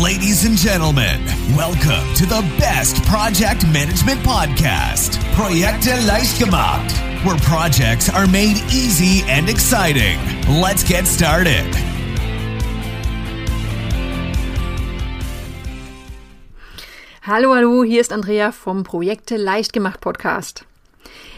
[0.00, 1.20] Ladies and gentlemen,
[1.54, 6.90] welcome to the best project management podcast, Projekte leicht gemacht,
[7.26, 10.18] where projects are made easy and exciting.
[10.48, 11.66] Let's get started.
[17.20, 20.64] Hallo, hallo, hier ist Andrea vom Projekte leicht gemacht Podcast.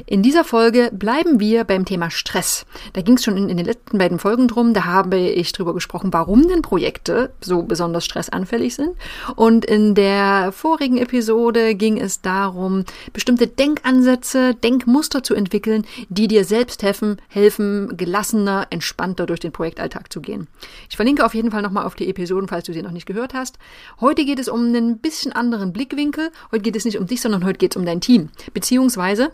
[0.06, 2.66] In dieser Folge bleiben wir beim Thema Stress.
[2.92, 4.74] Da ging es schon in, in, den letzten beiden Folgen drum.
[4.74, 8.96] Da habe ich drüber gesprochen, warum denn Projekte so besonders stressanfällig sind.
[9.36, 16.45] Und in der vorigen Episode ging es darum, bestimmte Denkansätze, Denkmuster zu entwickeln, die dir
[16.45, 20.48] selbst helfen, helfen, gelassener, entspannter durch den Projektalltag zu gehen.
[20.88, 23.34] Ich verlinke auf jeden Fall nochmal auf die Episoden, falls du sie noch nicht gehört
[23.34, 23.58] hast.
[24.00, 26.30] Heute geht es um einen bisschen anderen Blickwinkel.
[26.50, 28.30] Heute geht es nicht um dich, sondern heute geht es um dein Team.
[28.52, 29.30] Beziehungsweise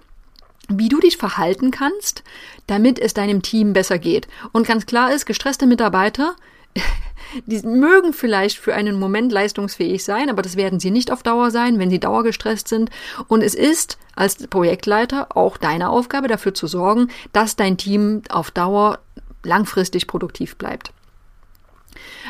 [0.69, 2.23] wie du dich verhalten kannst,
[2.67, 4.29] damit es deinem Team besser geht.
[4.53, 6.37] Und ganz klar ist, gestresste Mitarbeiter,
[7.47, 11.51] die mögen vielleicht für einen Moment leistungsfähig sein, aber das werden sie nicht auf Dauer
[11.51, 12.91] sein, wenn sie dauergestresst sind.
[13.29, 18.51] Und es ist als Projektleiter auch deine Aufgabe, dafür zu sorgen, dass dein Team auf
[18.51, 19.01] Dauer
[19.43, 20.93] langfristig produktiv bleibt.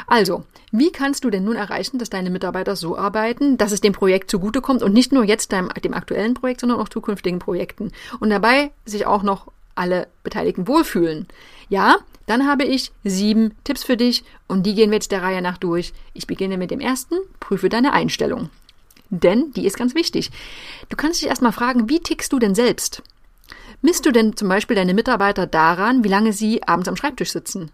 [0.06, 3.92] Also, wie kannst du denn nun erreichen, dass deine Mitarbeiter so arbeiten, dass es dem
[3.92, 8.30] Projekt zugutekommt und nicht nur jetzt deinem, dem aktuellen Projekt, sondern auch zukünftigen Projekten und
[8.30, 11.26] dabei sich auch noch alle Beteiligten wohlfühlen?
[11.68, 15.42] Ja, dann habe ich sieben Tipps für dich und die gehen wir jetzt der Reihe
[15.42, 15.92] nach durch.
[16.14, 18.50] Ich beginne mit dem ersten, prüfe deine Einstellung.
[19.08, 20.30] Denn die ist ganz wichtig.
[20.88, 23.02] Du kannst dich erstmal fragen, wie tickst du denn selbst?
[23.82, 27.72] Misst du denn zum Beispiel deine Mitarbeiter daran, wie lange sie abends am Schreibtisch sitzen?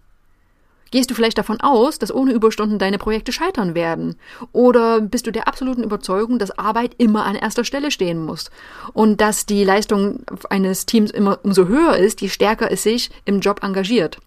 [0.91, 4.15] Gehst du vielleicht davon aus, dass ohne Überstunden deine Projekte scheitern werden?
[4.51, 8.49] Oder bist du der absoluten Überzeugung, dass Arbeit immer an erster Stelle stehen muss?
[8.93, 13.41] Und dass die Leistung eines Teams immer umso höher ist, je stärker es sich im
[13.41, 14.19] Job engagiert?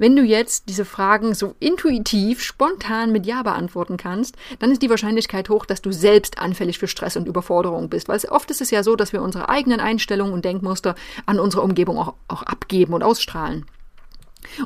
[0.00, 4.88] Wenn du jetzt diese Fragen so intuitiv, spontan mit Ja beantworten kannst, dann ist die
[4.88, 8.08] Wahrscheinlichkeit hoch, dass du selbst anfällig für Stress und Überforderung bist.
[8.08, 10.94] Weil oft ist es ja so, dass wir unsere eigenen Einstellungen und Denkmuster
[11.26, 13.66] an unsere Umgebung auch, auch abgeben und ausstrahlen.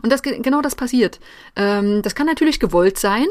[0.03, 1.21] Und das, genau das passiert.
[1.56, 3.27] Ähm, das kann natürlich gewollt sein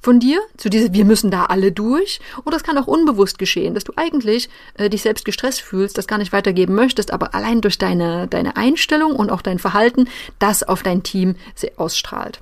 [0.00, 3.74] von dir, zu dieser, wir müssen da alle durch, oder es kann auch unbewusst geschehen,
[3.74, 7.60] dass du eigentlich äh, dich selbst gestresst fühlst, das gar nicht weitergeben möchtest, aber allein
[7.60, 10.08] durch deine, deine Einstellung und auch dein Verhalten
[10.38, 11.34] das auf dein Team
[11.76, 12.40] ausstrahlt.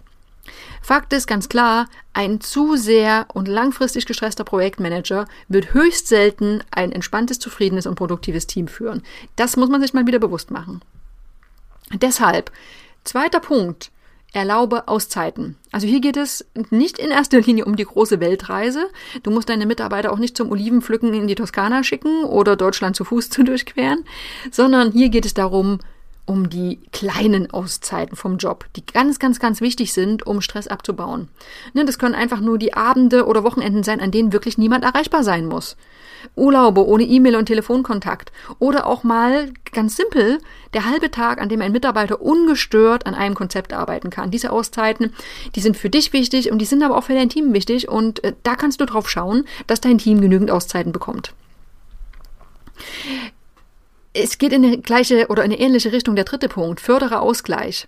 [0.83, 6.93] Fakt ist ganz klar, ein zu sehr und langfristig gestresster Projektmanager wird höchst selten ein
[6.93, 9.03] entspanntes, zufriedenes und produktives Team führen.
[9.35, 10.83] Das muss man sich mal wieder bewusst machen.
[11.93, 12.53] Deshalb
[13.07, 13.93] Zweiter Punkt.
[14.33, 15.57] Erlaube Auszeiten.
[15.71, 18.89] Also hier geht es nicht in erster Linie um die große Weltreise.
[19.23, 23.05] Du musst deine Mitarbeiter auch nicht zum Olivenpflücken in die Toskana schicken oder Deutschland zu
[23.05, 24.05] Fuß zu durchqueren,
[24.51, 25.79] sondern hier geht es darum,
[26.27, 31.29] um die kleinen Auszeiten vom Job, die ganz, ganz, ganz wichtig sind, um Stress abzubauen.
[31.73, 35.23] Ne, das können einfach nur die Abende oder Wochenenden sein, an denen wirklich niemand erreichbar
[35.23, 35.77] sein muss.
[36.35, 38.33] Urlaube ohne E-Mail und Telefonkontakt.
[38.59, 40.39] Oder auch mal ganz simpel
[40.75, 44.33] der halbe Tag, an dem ein Mitarbeiter ungestört an einem Konzept arbeiten kann.
[44.33, 45.13] Diese Auszeiten,
[45.55, 48.25] die sind für dich wichtig und die sind aber auch für dein Team wichtig und
[48.25, 51.33] äh, da kannst du drauf schauen, dass dein Team genügend Auszeiten bekommt
[54.17, 57.87] es geht in eine gleiche oder in eine ähnliche Richtung der dritte Punkt, fördere Ausgleich.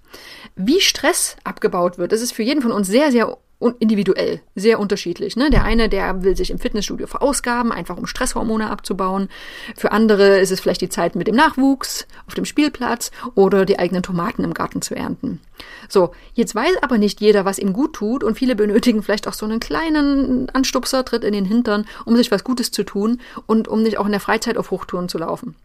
[0.57, 3.39] Wie Stress abgebaut wird, das ist für jeden von uns sehr, sehr
[3.81, 5.37] individuell, sehr unterschiedlich.
[5.37, 5.51] Ne?
[5.51, 9.29] Der eine, der will sich im Fitnessstudio verausgaben, einfach um Stresshormone abzubauen.
[9.77, 13.79] Für andere ist es vielleicht die Zeit mit dem Nachwuchs auf dem Spielplatz oder die
[13.81, 15.41] eigenen Tomaten im Garten zu ernten.
[15.89, 19.33] So, jetzt weiß aber nicht jeder, was ihm gut tut und viele benötigen vielleicht auch
[19.33, 23.67] so einen kleinen Anstupser, Tritt in den Hintern, um sich was Gutes zu tun und
[23.67, 25.57] um nicht auch in der Freizeit auf Hochtouren zu laufen.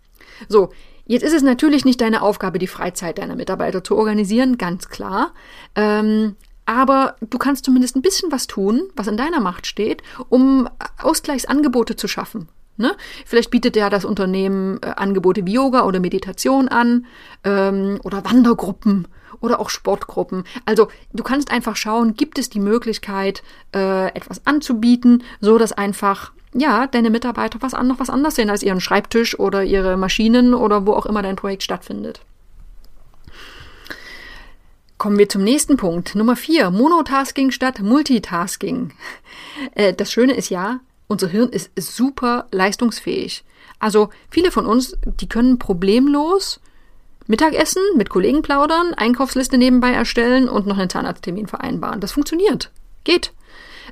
[0.48, 0.70] So,
[1.06, 5.34] jetzt ist es natürlich nicht deine Aufgabe, die Freizeit deiner Mitarbeiter zu organisieren, ganz klar.
[5.76, 6.36] Ähm,
[6.66, 10.70] aber du kannst zumindest ein bisschen was tun, was in deiner Macht steht, um
[11.02, 12.48] Ausgleichsangebote zu schaffen.
[12.78, 12.96] Ne?
[13.26, 17.06] Vielleicht bietet ja das Unternehmen äh, Angebote wie Yoga oder Meditation an
[17.44, 19.08] ähm, oder Wandergruppen
[19.42, 20.44] oder auch Sportgruppen.
[20.66, 23.44] Also du kannst einfach schauen, gibt es die Möglichkeit,
[23.76, 28.50] äh, etwas anzubieten, so dass einfach ja, deine Mitarbeiter was an, noch was anderes sehen
[28.50, 32.22] als ihren Schreibtisch oder ihre Maschinen oder wo auch immer dein Projekt stattfindet.
[34.98, 36.16] Kommen wir zum nächsten Punkt.
[36.16, 36.70] Nummer vier.
[36.70, 38.94] Monotasking statt Multitasking.
[39.76, 43.44] Äh, das Schöne ist ja, unser Hirn ist super leistungsfähig.
[43.78, 46.60] Also viele von uns, die können problemlos
[47.28, 52.00] Mittagessen, mit Kollegen plaudern, Einkaufsliste nebenbei erstellen und noch einen Zahnarzttermin vereinbaren.
[52.00, 52.72] Das funktioniert.
[53.04, 53.32] Geht.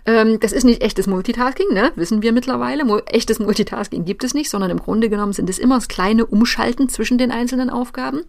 [0.06, 1.92] Ähm, das ist nicht echtes Multitasking, ne?
[1.96, 2.86] wissen wir mittlerweile.
[2.86, 6.26] Mo echtes Multitasking gibt es nicht, sondern im Grunde genommen sind es immer das kleine
[6.26, 8.24] Umschalten zwischen den einzelnen Aufgaben.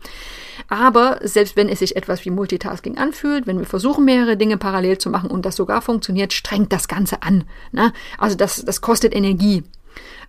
[0.69, 4.99] Aber selbst wenn es sich etwas wie Multitasking anfühlt, wenn wir versuchen, mehrere Dinge parallel
[4.99, 7.45] zu machen und das sogar funktioniert, strengt das Ganze an.
[7.73, 7.93] Ne?
[8.19, 9.65] Also das, das kostet Energie.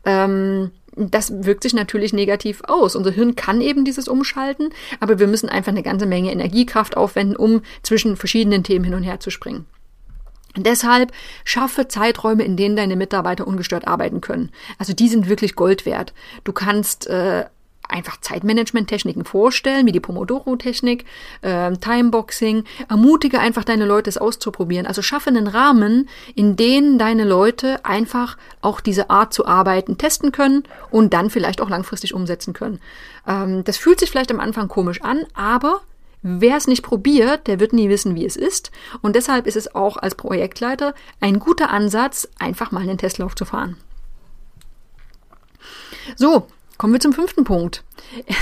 [0.05, 2.95] Ähm, das wirkt sich natürlich negativ aus.
[2.95, 4.69] Unser Hirn kann eben dieses Umschalten,
[4.99, 9.03] aber wir müssen einfach eine ganze Menge Energiekraft aufwenden, um zwischen verschiedenen Themen hin und
[9.03, 9.65] her zu springen.
[10.55, 11.11] Deshalb
[11.43, 14.51] schaffe Zeiträume, in denen deine Mitarbeiter ungestört arbeiten können.
[14.77, 16.13] Also die sind wirklich Gold wert.
[16.43, 17.45] Du kannst äh,
[17.89, 21.05] einfach Zeitmanagement-Techniken vorstellen, wie die Pomodoro-Technik,
[21.41, 22.63] äh, Timeboxing.
[22.89, 24.87] Ermutige einfach deine Leute, es auszuprobieren.
[24.87, 30.31] Also schaffe einen Rahmen, in dem deine Leute einfach auch diese Art zu arbeiten testen
[30.31, 32.79] können und dann vielleicht auch langfristig umsetzen können.
[33.27, 35.81] Ähm, das fühlt sich vielleicht am Anfang komisch an, aber
[36.23, 38.71] Wer es nicht probiert, der wird nie wissen, wie es ist.
[39.01, 43.45] Und deshalb ist es auch als Projektleiter ein guter Ansatz, einfach mal einen Testlauf zu
[43.45, 43.77] fahren.
[46.15, 46.47] So,
[46.77, 47.83] Kommen wir zum fünften Punkt.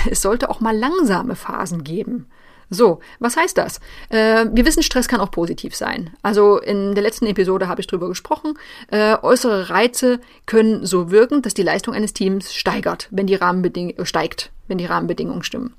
[0.10, 2.28] Es sollte auch mal langsame Phasen geben.
[2.73, 3.81] So, was heißt das?
[4.07, 6.12] Äh, wir wissen, Stress kann auch positiv sein.
[6.21, 8.57] Also in der letzten Episode habe ich drüber gesprochen.
[8.89, 13.97] Äh, äußere Reize können so wirken, dass die Leistung eines Teams steigert, wenn die Rahmenbedingungen
[13.97, 15.73] äh, steigt, wenn die Rahmenbedingungen stimmen.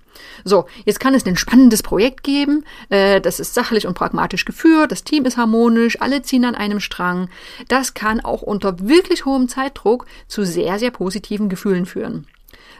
[0.44, 2.62] So, jetzt kann es ein spannendes Projekt geben.
[2.90, 4.92] Äh, das ist sachlich und pragmatisch geführt.
[4.92, 5.98] Das Team ist harmonisch.
[6.02, 7.30] Alle ziehen an einem Strang.
[7.68, 12.26] Das kann auch unter wirklich hohem Zeitdruck zu sehr, sehr positiven Gefühlen führen.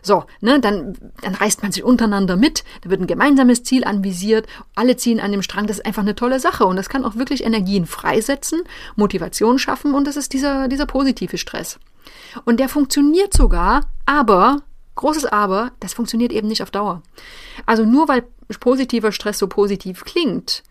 [0.01, 4.47] So, ne, dann, dann reißt man sich untereinander mit, da wird ein gemeinsames Ziel anvisiert,
[4.75, 7.17] alle ziehen an dem Strang, das ist einfach eine tolle Sache und das kann auch
[7.17, 8.63] wirklich Energien freisetzen,
[8.97, 11.79] Motivation schaffen und das ist dieser, dieser positive Stress.
[12.45, 14.63] Und der funktioniert sogar, aber,
[14.95, 17.03] großes Aber, das funktioniert eben nicht auf Dauer.
[17.67, 18.25] Also nur weil
[18.61, 20.63] positiver Stress so positiv klingt,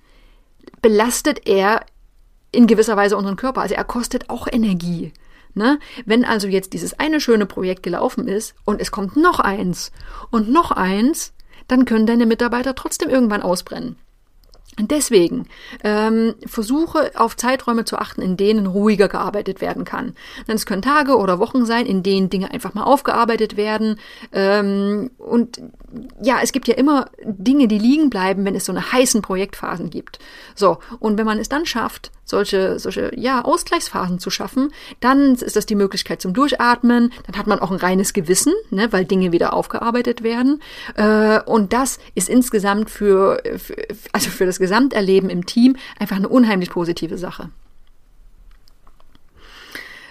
[0.81, 1.85] belastet er
[2.51, 3.61] in gewisser Weise unseren Körper.
[3.61, 5.13] Also er kostet auch Energie.
[5.53, 5.79] Ne?
[6.05, 9.91] Wenn also jetzt dieses eine schöne Projekt gelaufen ist und es kommt noch eins
[10.29, 11.33] und noch eins,
[11.67, 13.97] dann können deine Mitarbeiter trotzdem irgendwann ausbrennen.
[14.79, 15.47] Deswegen
[15.83, 20.15] ähm, versuche auf Zeiträume zu achten, in denen ruhiger gearbeitet werden kann.
[20.47, 23.99] Denn es können Tage oder Wochen sein, in denen Dinge einfach mal aufgearbeitet werden.
[24.31, 25.61] Ähm, und
[26.21, 29.89] ja, es gibt ja immer Dinge, die liegen bleiben, wenn es so eine heißen Projektphasen
[29.89, 30.19] gibt.
[30.55, 35.55] So, und wenn man es dann schafft, solche, solche ja, Ausgleichsphasen zu schaffen, dann ist
[35.55, 39.31] das die Möglichkeit zum Durchatmen, dann hat man auch ein reines Gewissen, ne, weil Dinge
[39.31, 40.61] wieder aufgearbeitet werden.
[40.95, 43.75] Äh, und das ist insgesamt für, für,
[44.13, 47.49] also für das Gesamterleben im Team einfach eine unheimlich positive Sache.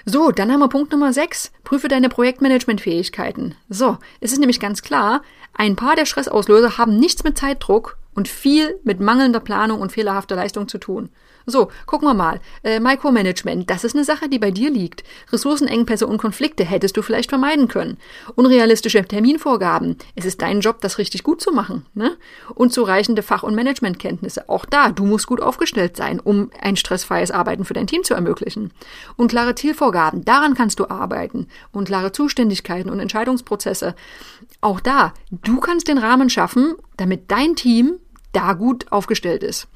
[0.05, 1.53] So, dann haben wir Punkt Nummer 6.
[1.65, 3.55] Prüfe deine Projektmanagementfähigkeiten.
[3.69, 5.23] So, es ist nämlich ganz klar,
[5.55, 10.37] ein paar der Stressauslöser haben nichts mit Zeitdruck und viel mit mangelnder Planung und fehlerhafter
[10.37, 11.11] Leistung zu tun.
[11.47, 12.41] So, gucken wir mal.
[12.63, 15.05] Äh, Micromanagement, das ist eine Sache, die bei dir liegt.
[15.33, 17.99] Ressourcenengpässe und Konflikte hättest du vielleicht vermeiden können.
[18.35, 19.97] Unrealistische Terminvorgaben.
[20.15, 21.87] Es ist dein Job, das richtig gut zu machen.
[21.95, 22.17] Ne?
[22.55, 24.49] Unzureichende Fach- und Managementkenntnisse.
[24.49, 28.15] Auch da, du musst gut aufgestellt sein, um ein stressfreies Arbeiten für dein Team zu
[28.15, 28.73] ermöglichen.
[29.17, 31.49] Und klare Zielvorgaben, daran kannst du arbeiten.
[31.73, 33.95] Und klare Zuständigkeiten und Entscheidungsprozesse.
[34.61, 37.99] Auch da, du kannst den Rahmen schaffen, damit dein Team
[38.33, 39.67] da gut aufgestellt ist.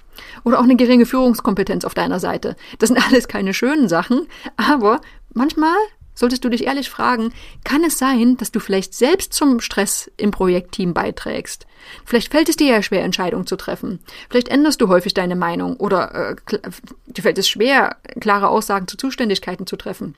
[0.45, 2.57] Oder auch eine geringe Führungskompetenz auf deiner Seite.
[2.79, 4.27] Das sind alles keine schönen Sachen,
[4.57, 5.01] aber
[5.33, 5.77] manchmal
[6.15, 7.33] solltest du dich ehrlich fragen,
[7.65, 11.67] kann es sein, dass du vielleicht selbst zum Stress im Projektteam beiträgst?
[12.05, 13.99] Vielleicht fällt es dir ja schwer, Entscheidungen zu treffen.
[14.31, 16.37] Vielleicht änderst du häufig deine Meinung oder äh,
[17.07, 20.15] dir fällt es schwer, klare Aussagen zu Zuständigkeiten zu treffen.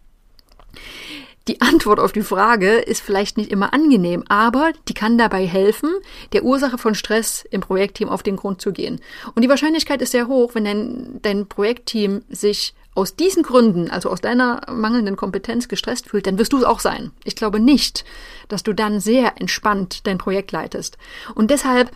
[1.48, 5.90] Die Antwort auf die Frage ist vielleicht nicht immer angenehm, aber die kann dabei helfen,
[6.32, 9.00] der Ursache von Stress im Projektteam auf den Grund zu gehen.
[9.34, 14.10] Und die Wahrscheinlichkeit ist sehr hoch, wenn dein, dein Projektteam sich aus diesen Gründen, also
[14.10, 17.12] aus deiner mangelnden Kompetenz gestresst fühlt, dann wirst du es auch sein.
[17.24, 18.04] Ich glaube nicht,
[18.48, 20.96] dass du dann sehr entspannt dein Projekt leitest.
[21.34, 21.90] Und deshalb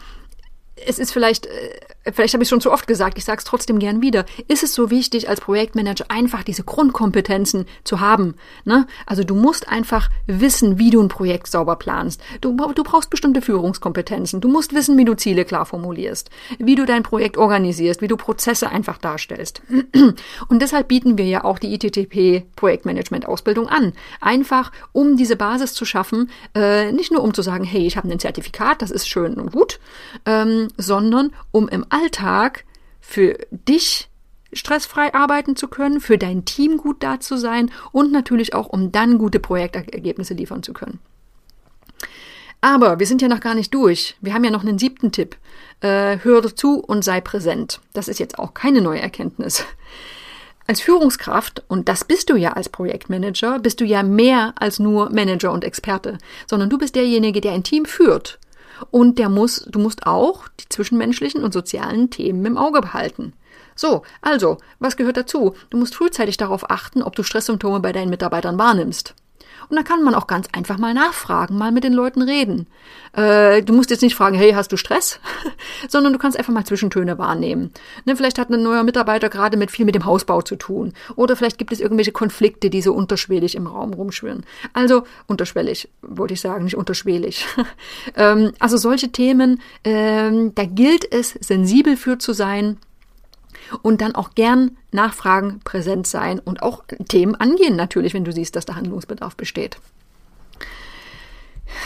[0.86, 3.78] es ist vielleicht, äh, vielleicht habe ich schon zu oft gesagt, ich sage es trotzdem
[3.78, 8.34] gern wieder, ist es so wichtig, als Projektmanager einfach diese Grundkompetenzen zu haben.
[8.64, 8.86] Ne?
[9.06, 12.22] Also du musst einfach wissen, wie du ein Projekt sauber planst.
[12.40, 14.40] Du, du brauchst bestimmte Führungskompetenzen.
[14.40, 18.16] Du musst wissen, wie du Ziele klar formulierst, wie du dein Projekt organisierst, wie du
[18.16, 19.62] Prozesse einfach darstellst.
[20.48, 23.92] Und deshalb bieten wir ja auch die ITTP Projektmanagement-Ausbildung an.
[24.20, 28.08] Einfach, um diese Basis zu schaffen, äh, nicht nur um zu sagen, hey, ich habe
[28.08, 29.80] ein Zertifikat, das ist schön und gut,
[30.26, 32.64] ähm, sondern um im Alltag
[33.00, 34.08] für dich
[34.52, 38.92] stressfrei arbeiten zu können, für dein Team gut da zu sein und natürlich auch, um
[38.92, 40.98] dann gute Projektergebnisse liefern zu können.
[42.60, 44.16] Aber wir sind ja noch gar nicht durch.
[44.20, 45.36] Wir haben ja noch einen siebten Tipp.
[45.80, 47.80] Äh, höre zu und sei präsent.
[47.94, 49.64] Das ist jetzt auch keine neue Erkenntnis.
[50.66, 55.10] Als Führungskraft, und das bist du ja als Projektmanager, bist du ja mehr als nur
[55.10, 58.38] Manager und Experte, sondern du bist derjenige, der ein Team führt.
[58.90, 63.32] Und der muss, du musst auch die zwischenmenschlichen und sozialen Themen im Auge behalten.
[63.74, 65.54] So, also, was gehört dazu?
[65.70, 69.14] Du musst frühzeitig darauf achten, ob du Stresssymptome bei deinen Mitarbeitern wahrnimmst.
[69.68, 72.66] Und da kann man auch ganz einfach mal nachfragen, mal mit den Leuten reden.
[73.12, 75.20] Äh, du musst jetzt nicht fragen, hey, hast du Stress?
[75.88, 77.72] Sondern du kannst einfach mal Zwischentöne wahrnehmen.
[78.04, 80.92] Ne, vielleicht hat ein neuer Mitarbeiter gerade mit viel mit dem Hausbau zu tun.
[81.16, 84.44] Oder vielleicht gibt es irgendwelche Konflikte, die so unterschwellig im Raum rumschwirren.
[84.72, 87.46] Also unterschwellig, wollte ich sagen, nicht unterschwellig.
[88.16, 92.78] ähm, also solche Themen, ähm, da gilt es, sensibel für zu sein
[93.82, 98.56] und dann auch gern nachfragen, präsent sein und auch Themen angehen natürlich, wenn du siehst,
[98.56, 99.78] dass da Handlungsbedarf besteht.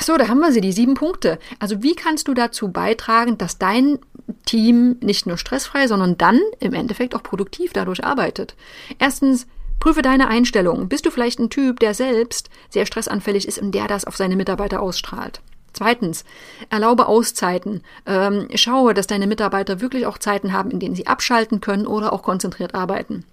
[0.01, 1.39] So, da haben wir sie, die sieben Punkte.
[1.59, 3.99] Also wie kannst du dazu beitragen, dass dein
[4.47, 8.57] Team nicht nur stressfrei, sondern dann im Endeffekt auch produktiv dadurch arbeitet?
[8.99, 9.47] Erstens,
[9.81, 10.89] prüfe deine Einstellung.
[10.89, 14.37] Bist du vielleicht ein Typ, der selbst sehr stressanfällig ist und der das auf seine
[14.37, 15.43] Mitarbeiter ausstrahlt?
[15.75, 16.25] Zweitens,
[16.71, 17.83] erlaube Auszeiten.
[18.07, 22.13] Ähm, schaue, dass deine Mitarbeiter wirklich auch Zeiten haben, in denen sie abschalten können oder
[22.13, 23.25] auch konzentriert arbeiten.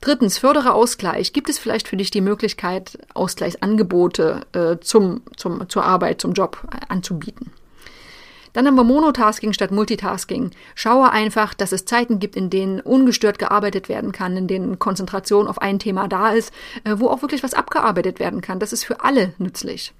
[0.00, 1.32] Drittens, fördere Ausgleich.
[1.32, 6.58] Gibt es vielleicht für dich die Möglichkeit, Ausgleichsangebote äh, zum, zum, zur Arbeit, zum Job
[6.70, 7.50] äh, anzubieten?
[8.52, 10.52] Dann haben wir Monotasking statt Multitasking.
[10.74, 15.48] Schaue einfach, dass es Zeiten gibt, in denen ungestört gearbeitet werden kann, in denen Konzentration
[15.48, 16.52] auf ein Thema da ist,
[16.84, 18.60] äh, wo auch wirklich was abgearbeitet werden kann.
[18.60, 19.92] Das ist für alle nützlich.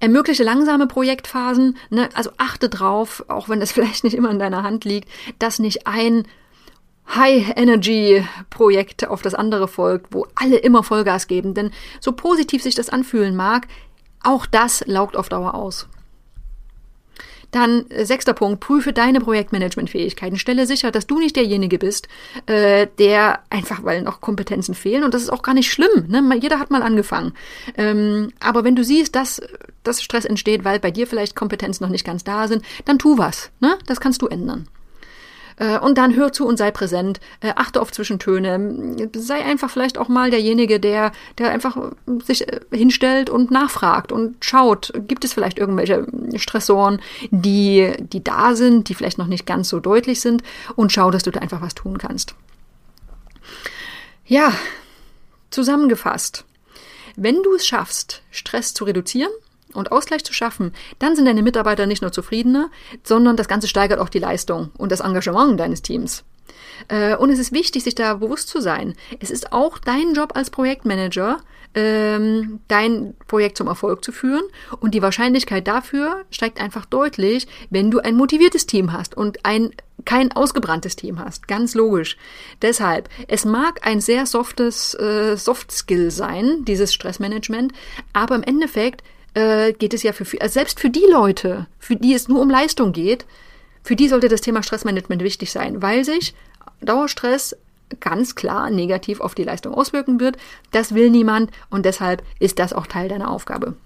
[0.00, 2.08] Ermögliche langsame Projektphasen, ne?
[2.14, 5.08] also achte drauf, auch wenn das vielleicht nicht immer in deiner Hand liegt,
[5.38, 6.24] dass nicht ein
[7.08, 11.54] High-Energy-Projekt auf das andere folgt, wo alle immer Vollgas geben.
[11.54, 11.70] Denn
[12.00, 13.68] so positiv sich das anfühlen mag,
[14.22, 15.86] auch das laugt auf Dauer aus.
[17.54, 20.38] Dann äh, sechster Punkt, prüfe deine Projektmanagementfähigkeiten.
[20.38, 22.08] Stelle sicher, dass du nicht derjenige bist,
[22.46, 26.08] äh, der einfach, weil noch Kompetenzen fehlen, und das ist auch gar nicht schlimm.
[26.08, 26.20] Ne?
[26.40, 27.32] Jeder hat mal angefangen.
[27.76, 29.40] Ähm, aber wenn du siehst, dass,
[29.84, 33.18] dass Stress entsteht, weil bei dir vielleicht Kompetenzen noch nicht ganz da sind, dann tu
[33.18, 33.52] was.
[33.60, 33.78] Ne?
[33.86, 34.68] Das kannst du ändern.
[35.56, 39.98] Äh, und dann hör zu und sei präsent, äh, achte auf Zwischentöne, sei einfach vielleicht
[39.98, 41.76] auch mal derjenige, der, der einfach
[42.24, 46.06] sich äh, hinstellt und nachfragt und schaut, gibt es vielleicht irgendwelche
[46.36, 50.42] Stressoren, die, die da sind, die vielleicht noch nicht ganz so deutlich sind
[50.76, 52.34] und schau, dass du da einfach was tun kannst.
[54.26, 54.52] Ja,
[55.50, 56.44] zusammengefasst.
[57.16, 59.30] Wenn du es schaffst, Stress zu reduzieren,
[59.74, 62.70] und Ausgleich zu schaffen, dann sind deine Mitarbeiter nicht nur zufriedener,
[63.02, 66.24] sondern das Ganze steigert auch die Leistung und das Engagement deines Teams.
[66.88, 68.94] Äh, und es ist wichtig, sich da bewusst zu sein.
[69.20, 71.38] Es ist auch dein Job als Projektmanager,
[71.74, 74.44] ähm, dein Projekt zum Erfolg zu führen.
[74.80, 79.70] Und die Wahrscheinlichkeit dafür steigt einfach deutlich, wenn du ein motiviertes Team hast und ein
[80.04, 81.48] kein ausgebranntes Team hast.
[81.48, 82.16] Ganz logisch.
[82.62, 87.72] Deshalb, es mag ein sehr softes äh, Soft Skill sein, dieses Stressmanagement,
[88.12, 89.02] aber im Endeffekt
[89.34, 92.50] äh, geht es ja für, also selbst für die Leute, für die es nur um
[92.50, 93.26] Leistung geht,
[93.82, 96.34] für die sollte das Thema Stressmanagement wichtig sein, weil sich
[96.80, 97.56] Dauerstress
[98.00, 100.36] ganz klar negativ auf die Leistung auswirken wird.
[100.72, 103.76] Das will niemand und deshalb ist das auch Teil deiner Aufgabe.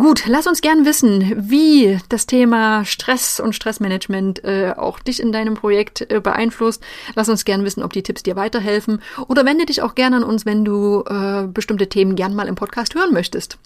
[0.00, 5.30] Gut, lass uns gern wissen, wie das Thema Stress und Stressmanagement äh, auch dich in
[5.30, 6.82] deinem Projekt äh, beeinflusst.
[7.16, 9.02] Lass uns gern wissen, ob die Tipps dir weiterhelfen.
[9.28, 12.54] Oder wende dich auch gern an uns, wenn du äh, bestimmte Themen gern mal im
[12.54, 13.58] Podcast hören möchtest.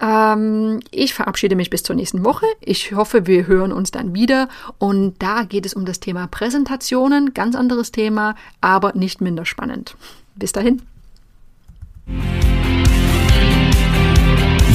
[0.00, 2.46] Ähm, ich verabschiede mich bis zur nächsten Woche.
[2.60, 4.48] Ich hoffe, wir hören uns dann wieder.
[4.78, 7.34] Und da geht es um das Thema Präsentationen.
[7.34, 9.94] Ganz anderes Thema, aber nicht minder spannend.
[10.36, 10.80] Bis dahin.